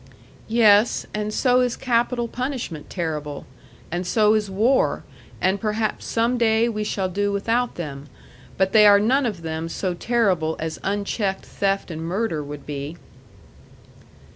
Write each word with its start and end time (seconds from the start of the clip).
"Yes; 0.47 1.05
and 1.13 1.31
so 1.31 1.59
is 1.61 1.75
capital 1.75 2.27
punishment 2.27 2.89
terrible. 2.89 3.45
And 3.91 4.07
so 4.07 4.33
is 4.33 4.49
war. 4.49 5.03
And 5.39 5.61
perhaps 5.61 6.05
some 6.07 6.39
day 6.39 6.67
we 6.67 6.83
shall 6.83 7.07
do 7.07 7.31
without 7.31 7.75
them. 7.75 8.07
But 8.57 8.71
they 8.71 8.87
are 8.87 8.99
none 8.99 9.27
of 9.27 9.43
them 9.43 9.69
so 9.69 9.93
terrible 9.93 10.55
as 10.57 10.79
unchecked 10.81 11.45
theft 11.45 11.91
and 11.91 12.01
murder 12.03 12.43
would 12.43 12.65
be." 12.65 12.97